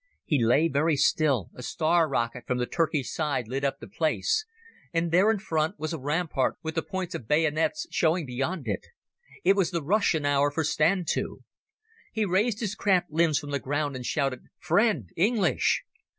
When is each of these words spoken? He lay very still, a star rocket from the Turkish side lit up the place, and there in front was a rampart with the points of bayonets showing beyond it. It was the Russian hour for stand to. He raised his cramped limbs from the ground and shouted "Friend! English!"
He 0.25 0.43
lay 0.43 0.67
very 0.67 0.95
still, 0.95 1.51
a 1.53 1.61
star 1.61 2.09
rocket 2.09 2.47
from 2.47 2.57
the 2.57 2.65
Turkish 2.65 3.13
side 3.13 3.47
lit 3.47 3.63
up 3.63 3.79
the 3.79 3.85
place, 3.87 4.47
and 4.91 5.11
there 5.11 5.29
in 5.29 5.37
front 5.37 5.77
was 5.77 5.93
a 5.93 5.99
rampart 5.99 6.55
with 6.63 6.73
the 6.73 6.81
points 6.81 7.13
of 7.13 7.27
bayonets 7.27 7.85
showing 7.91 8.25
beyond 8.25 8.67
it. 8.67 8.87
It 9.43 9.55
was 9.55 9.69
the 9.69 9.83
Russian 9.83 10.25
hour 10.25 10.49
for 10.49 10.63
stand 10.63 11.07
to. 11.09 11.41
He 12.11 12.25
raised 12.25 12.61
his 12.61 12.73
cramped 12.73 13.11
limbs 13.11 13.37
from 13.37 13.51
the 13.51 13.59
ground 13.59 13.95
and 13.95 14.03
shouted 14.03 14.45
"Friend! 14.59 15.07
English!" 15.15 15.83